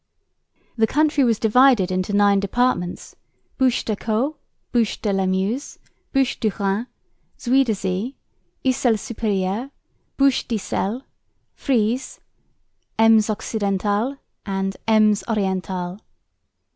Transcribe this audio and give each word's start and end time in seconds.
The 0.77 0.87
country 0.87 1.23
was 1.23 1.37
divided 1.37 1.91
into 1.91 2.11
nine 2.11 2.39
departments 2.39 3.15
Bouches 3.59 3.83
de 3.83 3.93
l'Escaut, 3.93 4.35
Bouches 4.71 4.97
de 4.97 5.13
la 5.13 5.27
Meuse, 5.27 5.77
Bouches 6.11 6.37
du 6.39 6.49
Rhin, 6.49 6.87
Zuiderzee, 7.39 8.15
Issel 8.65 8.95
supérieur, 8.97 9.69
Bouches 10.17 10.47
de 10.47 10.55
Issel, 10.55 11.03
Frise, 11.53 12.19
Ems 12.97 13.29
Occidental 13.29 14.17
and 14.43 14.75
Ems 14.87 15.23
Oriental. 15.29 15.99